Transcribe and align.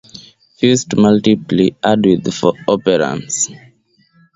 Fused 0.55 0.95
multiply-add 0.97 2.03
with 2.03 2.33
four 2.33 2.53
operands. 2.67 3.51